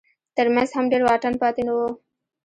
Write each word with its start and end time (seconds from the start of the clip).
تر 0.37 0.47
منځ 0.53 0.69
هم 0.75 0.85
ډېر 0.91 1.01
واټن 1.05 1.33
پاتې 1.41 1.61
نه 1.67 1.73
و. 1.77 1.79